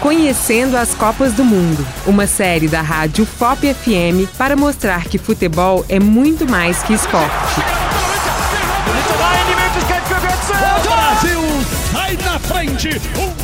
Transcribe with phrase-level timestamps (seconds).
[0.00, 5.84] Conhecendo as Copas do Mundo, uma série da rádio FOP FM para mostrar que futebol
[5.90, 7.60] é muito mais que esporte.
[10.48, 11.40] O Brasil
[11.92, 13.39] sai na frente!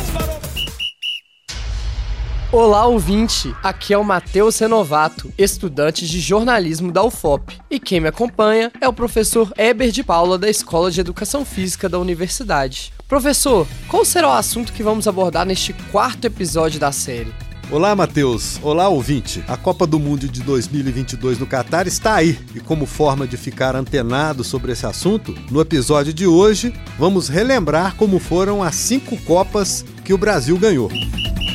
[2.49, 3.53] Olá, ouvinte!
[3.61, 7.59] Aqui é o Matheus Renovato, estudante de jornalismo da UFOP.
[7.69, 11.89] E quem me acompanha é o professor Eber de Paula, da Escola de Educação Física
[11.89, 12.93] da Universidade.
[13.05, 17.33] Professor, qual será o assunto que vamos abordar neste quarto episódio da série?
[17.69, 18.57] Olá, Matheus.
[18.63, 19.43] Olá, ouvinte.
[19.45, 22.39] A Copa do Mundo de 2022 no Catar está aí.
[22.55, 27.95] E como forma de ficar antenado sobre esse assunto, no episódio de hoje vamos relembrar
[27.95, 30.89] como foram as cinco Copas que o Brasil ganhou.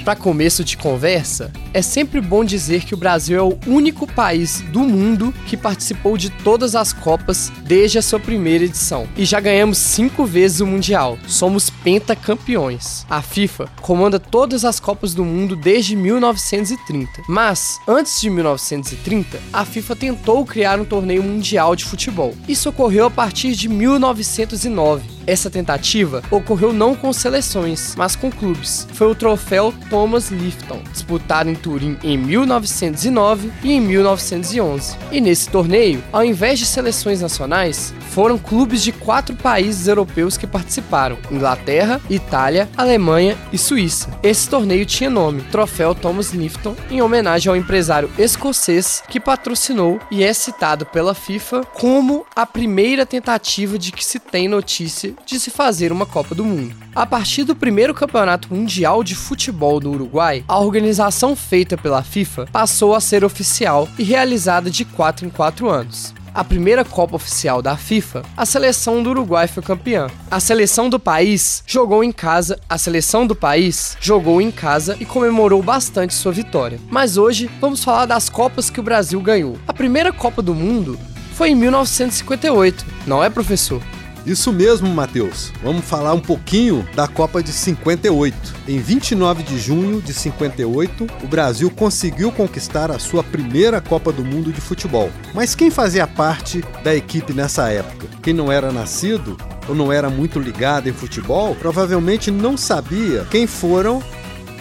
[0.05, 4.61] Para começo de conversa, é sempre bom dizer que o Brasil é o único país
[4.73, 9.07] do mundo que participou de todas as Copas desde a sua primeira edição.
[9.17, 11.17] E já ganhamos cinco vezes o Mundial.
[11.29, 13.07] Somos pentacampeões.
[13.09, 17.23] A FIFA comanda todas as Copas do Mundo desde 1930.
[17.29, 22.35] Mas, antes de 1930, a FIFA tentou criar um torneio mundial de futebol.
[22.49, 28.87] Isso ocorreu a partir de 1909 essa tentativa ocorreu não com seleções, mas com clubes.
[28.93, 34.97] Foi o troféu Thomas Lifton, disputado em Turim em 1909 e em 1911.
[35.11, 40.47] E nesse torneio, ao invés de seleções nacionais, foram clubes de quatro países europeus que
[40.47, 44.11] participaram: Inglaterra, Itália, Alemanha e Suíça.
[44.23, 50.23] Esse torneio tinha nome Troféu Thomas Lifton, em homenagem ao empresário escocês que patrocinou e
[50.23, 55.51] é citado pela FIFA como a primeira tentativa de que se tem notícia de se
[55.51, 56.75] fazer uma Copa do Mundo.
[56.95, 62.47] A partir do primeiro campeonato mundial de futebol do Uruguai, a organização feita pela FIFA
[62.53, 67.61] passou a ser oficial e realizada de 4 em 4 anos a primeira Copa Oficial
[67.61, 70.09] da FIFA, a seleção do Uruguai foi campeã.
[70.31, 75.05] A seleção do país jogou em casa, a seleção do país jogou em casa e
[75.05, 76.81] comemorou bastante sua vitória.
[76.91, 79.59] Mas hoje vamos falar das Copas que o Brasil ganhou.
[79.67, 80.99] A primeira Copa do Mundo
[81.35, 83.83] foi em 1958, não é, professor?
[84.25, 85.53] Isso mesmo, Matheus.
[85.63, 88.37] Vamos falar um pouquinho da Copa de 58.
[88.69, 94.25] Em 29 de junho de 58, o Brasil conseguiu conquistar a sua primeira Copa do
[94.25, 95.11] Mundo de futebol.
[95.35, 98.07] Mas quem fazia parte da equipe nessa época?
[98.23, 99.37] Quem não era nascido
[99.69, 104.03] ou não era muito ligado em futebol, provavelmente não sabia quem foram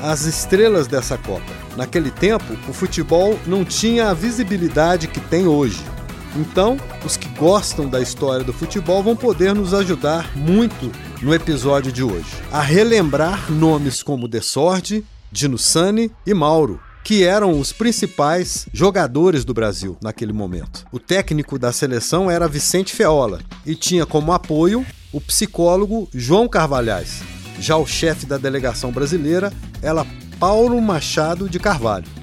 [0.02, 1.62] as estrelas dessa Copa.
[1.78, 5.84] Naquele tempo, o futebol não tinha a visibilidade que tem hoje.
[6.36, 11.92] Então, os que gostam da história do futebol vão poder nos ajudar muito no episódio
[11.92, 18.68] de hoje a relembrar nomes como Desorde, Dino Sani e Mauro, que eram os principais
[18.72, 20.86] jogadores do Brasil naquele momento.
[20.92, 27.22] O técnico da seleção era Vicente Feola e tinha como apoio o psicólogo João Carvalhais.
[27.60, 30.06] Já o chefe da delegação brasileira era
[30.40, 32.21] Paulo Machado de Carvalho.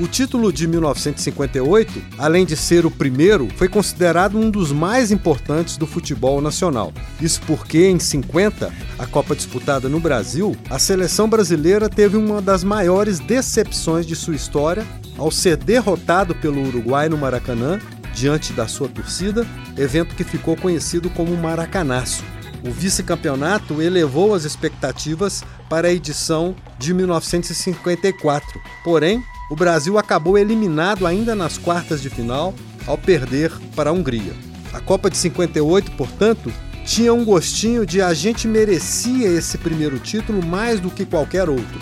[0.00, 5.76] O título de 1958, além de ser o primeiro, foi considerado um dos mais importantes
[5.76, 6.90] do futebol nacional.
[7.20, 12.64] Isso porque, em 50, a Copa disputada no Brasil, a seleção brasileira teve uma das
[12.64, 14.86] maiores decepções de sua história
[15.18, 17.78] ao ser derrotado pelo Uruguai no Maracanã,
[18.14, 19.46] diante da sua torcida,
[19.76, 22.24] evento que ficou conhecido como Maracanaço.
[22.64, 28.60] O vice-campeonato elevou as expectativas para a edição de 1954.
[28.82, 32.54] Porém, o Brasil acabou eliminado ainda nas quartas de final
[32.86, 34.32] ao perder para a Hungria.
[34.72, 36.52] A Copa de 58, portanto,
[36.86, 41.80] tinha um gostinho de a gente merecia esse primeiro título mais do que qualquer outro.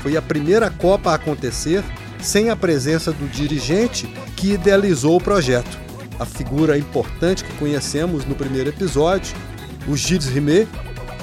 [0.00, 1.84] Foi a primeira Copa a acontecer
[2.18, 5.78] sem a presença do dirigente que idealizou o projeto.
[6.18, 9.36] A figura importante que conhecemos no primeiro episódio,
[9.86, 10.66] o Gilles Rimet,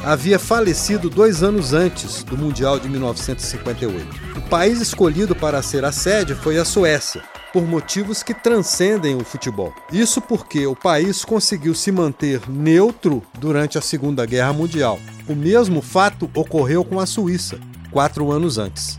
[0.03, 4.28] havia falecido dois anos antes do Mundial de 1958.
[4.49, 7.21] País escolhido para ser a sede foi a Suécia,
[7.53, 9.71] por motivos que transcendem o futebol.
[9.93, 14.99] Isso porque o país conseguiu se manter neutro durante a Segunda Guerra Mundial.
[15.27, 17.59] O mesmo fato ocorreu com a Suíça,
[17.91, 18.97] quatro anos antes.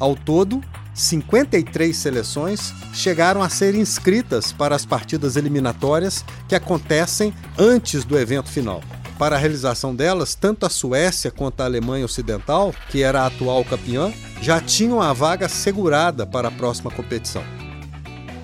[0.00, 0.62] Ao todo,
[0.94, 8.48] 53 seleções chegaram a ser inscritas para as partidas eliminatórias que acontecem antes do evento
[8.48, 8.80] final.
[9.18, 13.64] Para a realização delas, tanto a Suécia quanto a Alemanha Ocidental, que era a atual
[13.64, 17.42] campeã, já tinham a vaga segurada para a próxima competição.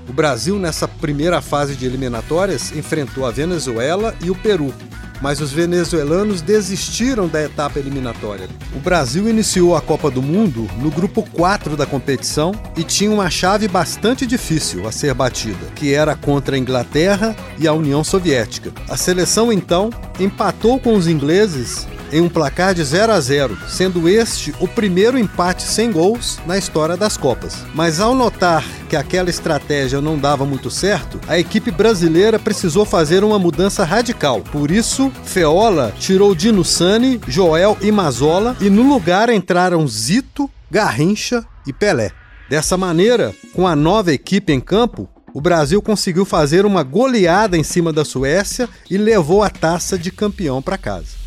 [0.09, 4.75] O Brasil, nessa primeira fase de eliminatórias, enfrentou a Venezuela e o Peru,
[5.23, 8.49] mas os venezuelanos desistiram da etapa eliminatória.
[8.75, 13.31] O Brasil iniciou a Copa do Mundo no grupo 4 da competição e tinha uma
[13.31, 18.73] chave bastante difícil a ser batida, que era contra a Inglaterra e a União Soviética.
[18.89, 24.09] A seleção então empatou com os ingleses em um placar de 0 a 0, sendo
[24.09, 27.65] este o primeiro empate sem gols na história das Copas.
[27.75, 33.25] Mas ao notar que aquela estratégia não dava muito certo, a equipe brasileira precisou fazer
[33.25, 34.43] uma mudança radical.
[34.43, 41.45] Por isso, Feola tirou Dino Sani, Joel e Mazola e no lugar entraram Zito, Garrincha
[41.67, 42.11] e Pelé.
[42.51, 47.63] Dessa maneira, com a nova equipe em campo, o Brasil conseguiu fazer uma goleada em
[47.63, 51.22] cima da Suécia e levou a taça de campeão para casa.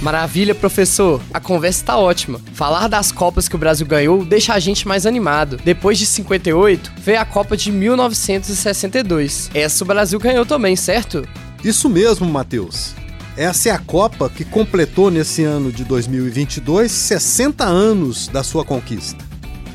[0.00, 1.20] Maravilha, professor.
[1.34, 2.40] A conversa está ótima.
[2.52, 5.58] Falar das Copas que o Brasil ganhou deixa a gente mais animado.
[5.64, 9.50] Depois de 58, veio a Copa de 1962.
[9.52, 11.26] Essa o Brasil ganhou também, certo?
[11.64, 12.94] Isso mesmo, Matheus.
[13.36, 19.24] Essa é a Copa que completou nesse ano de 2022 60 anos da sua conquista.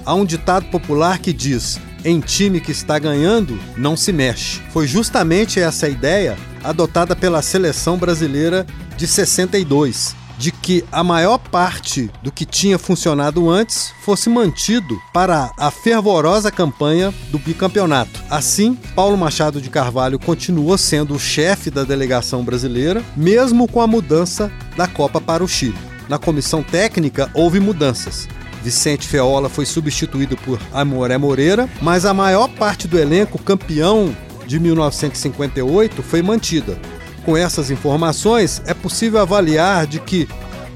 [0.05, 4.61] Há um ditado popular que diz: em time que está ganhando, não se mexe.
[4.71, 8.65] Foi justamente essa ideia adotada pela seleção brasileira
[8.95, 15.51] de 62, de que a maior parte do que tinha funcionado antes fosse mantido para
[15.57, 18.23] a fervorosa campanha do bicampeonato.
[18.29, 23.87] Assim, Paulo Machado de Carvalho continuou sendo o chefe da delegação brasileira, mesmo com a
[23.87, 25.77] mudança da Copa para o Chile.
[26.09, 28.27] Na comissão técnica houve mudanças.
[28.63, 34.15] Vicente Feola foi substituído por Amoré Moreira, mas a maior parte do elenco campeão
[34.47, 36.79] de 1958 foi mantida.
[37.25, 40.29] Com essas informações, é possível avaliar de que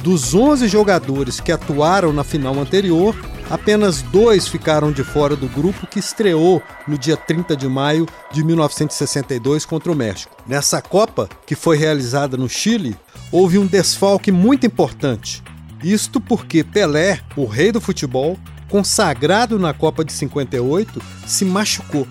[0.04, 3.16] dos 11 jogadores que atuaram na final anterior,
[3.50, 8.44] apenas dois ficaram de fora do grupo que estreou no dia 30 de maio de
[8.44, 10.36] 1962 contra o México.
[10.46, 12.98] Nessa Copa, que foi realizada no Chile,
[13.32, 15.42] houve um desfalque muito importante.
[15.84, 18.38] Isto porque Pelé, o rei do futebol,
[18.70, 22.08] consagrado na Copa de 58, se machucou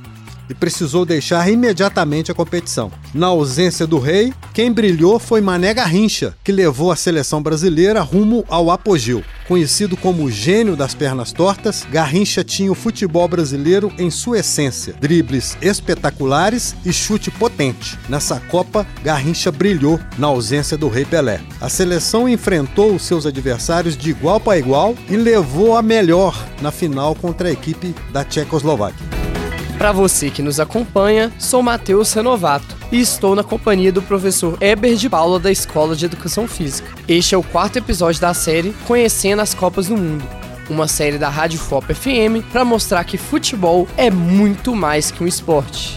[0.48, 2.90] e precisou deixar imediatamente a competição.
[3.12, 8.44] Na ausência do rei, quem brilhou foi Mané Garrincha, que levou a seleção brasileira rumo
[8.48, 9.22] ao apogeu.
[9.48, 14.94] Conhecido como o gênio das pernas tortas, Garrincha tinha o futebol brasileiro em sua essência:
[15.00, 17.98] dribles espetaculares e chute potente.
[18.08, 21.40] Nessa Copa, Garrincha brilhou na ausência do Rei Pelé.
[21.60, 26.70] A seleção enfrentou os seus adversários de igual para igual e levou a melhor na
[26.70, 29.25] final contra a equipe da Tchecoslováquia.
[29.78, 34.96] Para você que nos acompanha, sou Matheus Renovato e estou na companhia do professor Eber
[34.96, 36.88] de Paula da Escola de Educação Física.
[37.06, 40.26] Este é o quarto episódio da série Conhecendo as Copas do Mundo,
[40.70, 45.26] uma série da Rádio Fop FM para mostrar que futebol é muito mais que um
[45.26, 45.94] esporte.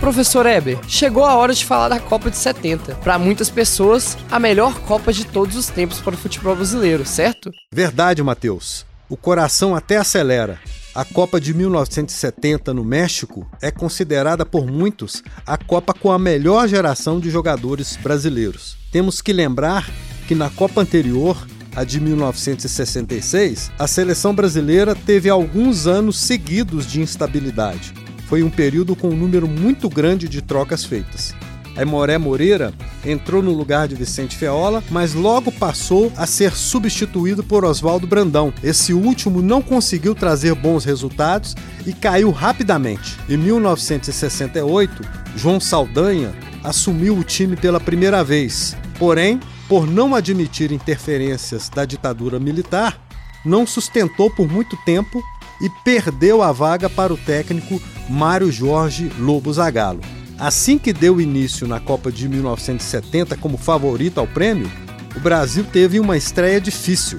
[0.00, 2.96] Professor Eber, chegou a hora de falar da Copa de 70.
[2.96, 7.50] Para muitas pessoas, a melhor Copa de todos os tempos para o futebol brasileiro, certo?
[7.72, 8.84] Verdade, Matheus.
[9.08, 10.60] O coração até acelera.
[10.94, 16.68] A Copa de 1970 no México é considerada por muitos a Copa com a melhor
[16.68, 18.76] geração de jogadores brasileiros.
[18.92, 19.90] Temos que lembrar
[20.28, 21.36] que na Copa anterior,
[21.74, 27.92] a de 1966, a seleção brasileira teve alguns anos seguidos de instabilidade.
[28.28, 31.34] Foi um período com um número muito grande de trocas feitas.
[31.76, 32.72] Aimoré Moreira
[33.04, 38.52] entrou no lugar de Vicente Feola, mas logo passou a ser substituído por Oswaldo Brandão.
[38.62, 41.54] Esse último não conseguiu trazer bons resultados
[41.86, 43.16] e caiu rapidamente.
[43.28, 45.02] Em 1968,
[45.36, 48.76] João Saldanha assumiu o time pela primeira vez.
[48.98, 53.00] Porém, por não admitir interferências da ditadura militar,
[53.44, 55.22] não sustentou por muito tempo
[55.60, 60.00] e perdeu a vaga para o técnico Mário Jorge Lobo Zagallo.
[60.38, 64.70] Assim que deu início na Copa de 1970 como favorito ao prêmio,
[65.16, 67.18] o Brasil teve uma estreia difícil.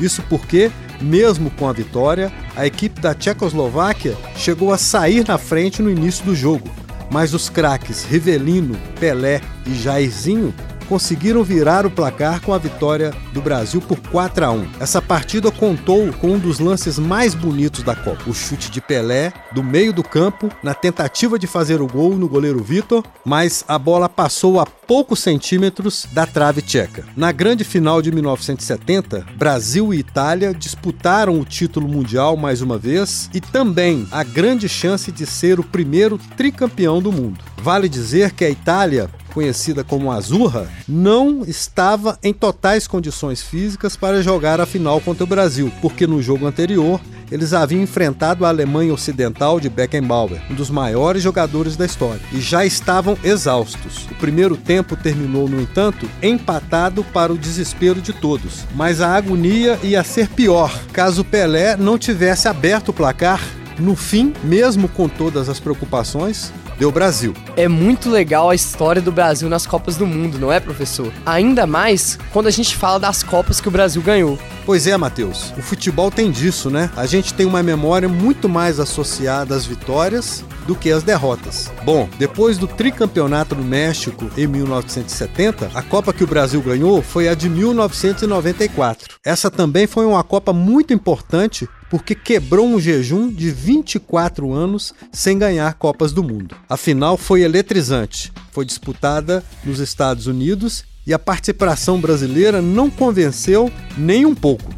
[0.00, 0.70] Isso porque,
[1.00, 6.24] mesmo com a vitória, a equipe da Tchecoslováquia chegou a sair na frente no início
[6.24, 6.68] do jogo,
[7.10, 10.52] mas os craques Rivelino, Pelé e Jairzinho
[10.88, 14.68] conseguiram virar o placar com a vitória do Brasil por 4 a 1.
[14.80, 19.32] Essa partida contou com um dos lances mais bonitos da Copa, o chute de Pelé
[19.52, 23.78] do meio do campo na tentativa de fazer o gol no goleiro Vitor, mas a
[23.78, 27.04] bola passou a poucos centímetros da trave tcheca.
[27.16, 33.28] Na grande final de 1970, Brasil e Itália disputaram o título mundial mais uma vez
[33.34, 37.44] e também a grande chance de ser o primeiro tricampeão do mundo.
[37.62, 44.22] Vale dizer que a Itália conhecida como Azurra, não estava em totais condições físicas para
[44.22, 46.98] jogar a final contra o Brasil, porque no jogo anterior
[47.30, 52.40] eles haviam enfrentado a Alemanha Ocidental de Beckenbauer, um dos maiores jogadores da história, e
[52.40, 54.06] já estavam exaustos.
[54.10, 59.78] O primeiro tempo terminou, no entanto, empatado para o desespero de todos, mas a agonia
[59.82, 63.42] ia ser pior caso Pelé não tivesse aberto o placar.
[63.78, 67.34] No fim, mesmo com todas as preocupações, deu Brasil.
[67.56, 71.12] É muito legal a história do Brasil nas Copas do Mundo, não é, professor?
[71.24, 74.38] Ainda mais quando a gente fala das Copas que o Brasil ganhou.
[74.64, 75.52] Pois é, Matheus.
[75.56, 76.90] O futebol tem disso, né?
[76.96, 81.70] A gente tem uma memória muito mais associada às vitórias do que às derrotas.
[81.84, 87.28] Bom, depois do tricampeonato do México em 1970, a Copa que o Brasil ganhou foi
[87.28, 89.16] a de 1994.
[89.24, 95.38] Essa também foi uma Copa muito importante porque quebrou um jejum de 24 anos sem
[95.38, 96.54] ganhar Copas do Mundo.
[96.68, 98.30] A final foi eletrizante.
[98.52, 104.74] Foi disputada nos Estados Unidos e a participação brasileira não convenceu nem um pouco.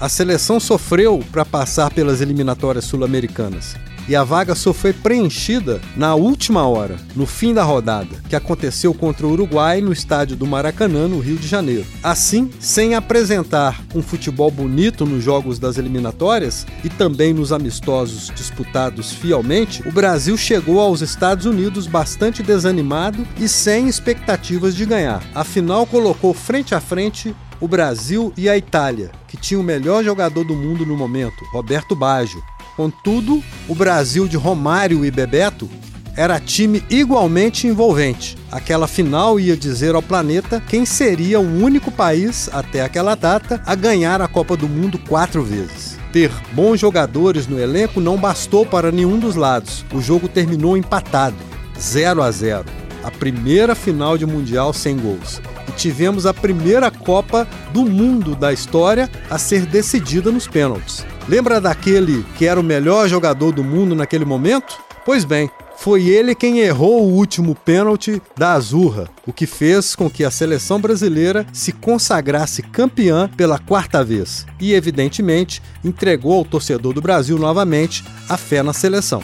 [0.00, 3.76] A seleção sofreu para passar pelas eliminatórias sul-americanas
[4.08, 8.92] e a vaga só foi preenchida na última hora, no fim da rodada, que aconteceu
[8.92, 11.86] contra o Uruguai no estádio do Maracanã, no Rio de Janeiro.
[12.02, 19.12] Assim, sem apresentar um futebol bonito nos jogos das eliminatórias e também nos amistosos disputados
[19.12, 25.22] fielmente, o Brasil chegou aos Estados Unidos bastante desanimado e sem expectativas de ganhar.
[25.34, 30.44] Afinal, colocou frente a frente o Brasil e a Itália, que tinha o melhor jogador
[30.44, 32.42] do mundo no momento, Roberto Baggio,
[32.80, 35.68] Contudo, o Brasil de Romário e Bebeto
[36.16, 38.38] era time igualmente envolvente.
[38.50, 43.74] Aquela final ia dizer ao planeta quem seria o único país, até aquela data, a
[43.74, 45.98] ganhar a Copa do Mundo quatro vezes.
[46.10, 49.84] Ter bons jogadores no elenco não bastou para nenhum dos lados.
[49.92, 51.36] O jogo terminou empatado,
[51.78, 52.64] 0 a 0.
[53.04, 55.42] A primeira final de Mundial sem gols.
[55.68, 61.04] E tivemos a primeira Copa do Mundo da história a ser decidida nos pênaltis.
[61.30, 64.80] Lembra daquele que era o melhor jogador do mundo naquele momento?
[65.04, 70.10] Pois bem, foi ele quem errou o último pênalti da Azurra, o que fez com
[70.10, 76.92] que a seleção brasileira se consagrasse campeã pela quarta vez e, evidentemente, entregou ao torcedor
[76.92, 79.22] do Brasil novamente a fé na seleção.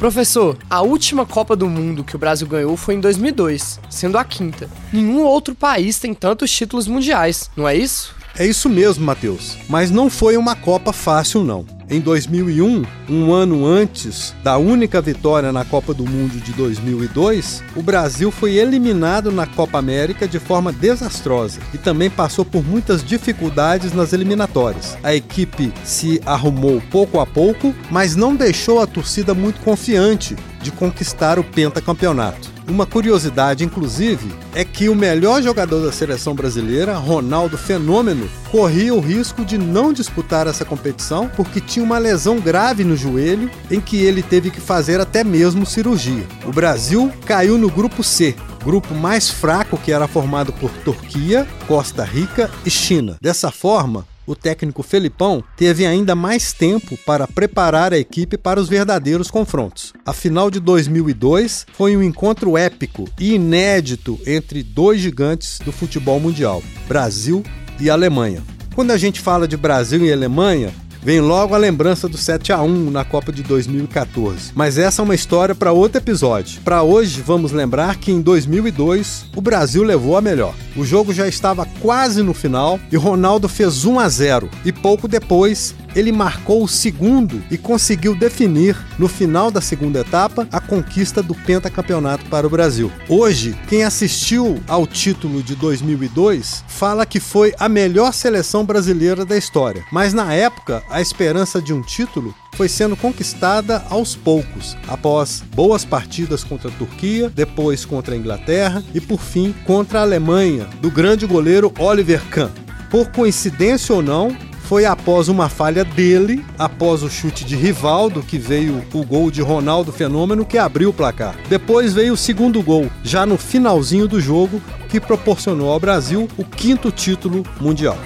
[0.00, 4.24] Professor, a última Copa do Mundo que o Brasil ganhou foi em 2002, sendo a
[4.24, 4.68] quinta.
[4.92, 8.12] Nenhum outro país tem tantos títulos mundiais, não é isso?
[8.36, 9.56] É isso mesmo, Matheus.
[9.68, 11.64] Mas não foi uma Copa fácil, não.
[11.88, 17.82] Em 2001, um ano antes da única vitória na Copa do Mundo de 2002, o
[17.82, 23.92] Brasil foi eliminado na Copa América de forma desastrosa e também passou por muitas dificuldades
[23.92, 24.96] nas eliminatórias.
[25.02, 30.72] A equipe se arrumou pouco a pouco, mas não deixou a torcida muito confiante de
[30.72, 32.53] conquistar o pentacampeonato.
[32.66, 39.00] Uma curiosidade, inclusive, é que o melhor jogador da seleção brasileira, Ronaldo Fenômeno, corria o
[39.00, 44.02] risco de não disputar essa competição porque tinha uma lesão grave no joelho em que
[44.02, 46.26] ele teve que fazer até mesmo cirurgia.
[46.46, 52.02] O Brasil caiu no grupo C, grupo mais fraco que era formado por Turquia, Costa
[52.02, 53.18] Rica e China.
[53.20, 58.68] Dessa forma, o técnico Felipão teve ainda mais tempo para preparar a equipe para os
[58.68, 59.92] verdadeiros confrontos.
[60.04, 66.20] A final de 2002 foi um encontro épico e inédito entre dois gigantes do futebol
[66.20, 67.42] mundial, Brasil
[67.80, 68.42] e Alemanha.
[68.74, 70.72] Quando a gente fala de Brasil e Alemanha,
[71.04, 74.52] Vem logo a lembrança do 7 a 1 na Copa de 2014.
[74.54, 76.62] Mas essa é uma história para outro episódio.
[76.62, 80.54] Para hoje, vamos lembrar que em 2002 o Brasil levou a melhor.
[80.74, 85.06] O jogo já estava quase no final e Ronaldo fez 1 a 0 e pouco
[85.06, 91.22] depois ele marcou o segundo e conseguiu definir, no final da segunda etapa, a conquista
[91.22, 92.90] do pentacampeonato para o Brasil.
[93.08, 99.36] Hoje, quem assistiu ao título de 2002 fala que foi a melhor seleção brasileira da
[99.36, 105.42] história, mas na época a esperança de um título foi sendo conquistada aos poucos, após
[105.52, 110.68] boas partidas contra a Turquia, depois contra a Inglaterra e por fim contra a Alemanha,
[110.80, 112.48] do grande goleiro Oliver Kahn.
[112.90, 118.38] Por coincidência ou não, foi após uma falha dele, após o chute de Rivaldo, que
[118.38, 121.34] veio o gol de Ronaldo Fenômeno, que abriu o placar.
[121.48, 126.44] Depois veio o segundo gol, já no finalzinho do jogo, que proporcionou ao Brasil o
[126.44, 127.98] quinto título mundial.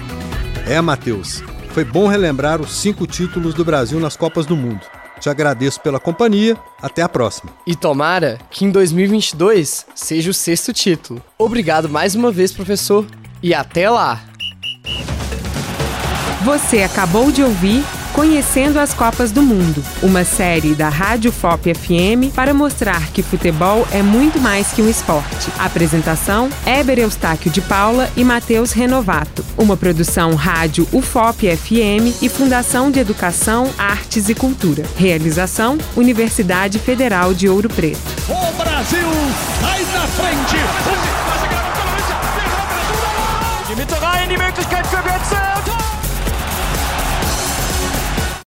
[0.67, 1.43] É, Matheus,
[1.79, 4.81] foi bom relembrar os cinco títulos do Brasil nas Copas do Mundo.
[5.17, 6.57] Te agradeço pela companhia.
[6.81, 7.53] Até a próxima.
[7.65, 11.23] E tomara que em 2022 seja o sexto título.
[11.37, 13.05] Obrigado mais uma vez, professor,
[13.41, 14.19] e até lá!
[16.43, 17.81] Você acabou de ouvir
[18.19, 23.87] Conhecendo as Copas do Mundo, uma série da Rádio FOP FM para mostrar que futebol
[23.93, 25.49] é muito mais que um esporte.
[25.57, 29.45] Apresentação: Éber Eustáquio de Paula e Matheus Renovato.
[29.57, 34.83] Uma produção Rádio UFOP FM e Fundação de Educação, Artes e Cultura.
[34.97, 38.01] Realização: Universidade Federal de Ouro Preto.
[38.27, 39.07] O Brasil
[39.61, 40.57] sai na frente!
[43.65, 45.68] Die Mitte rein, die Möglichkeit für Götze.